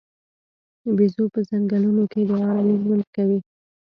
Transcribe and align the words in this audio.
بیزو 0.95 1.23
په 1.33 1.39
ځنګلونو 1.49 2.03
کې 2.11 2.21
د 2.29 2.31
آرام 2.49 2.69
ژوند 2.81 3.05
کوي. 3.15 3.39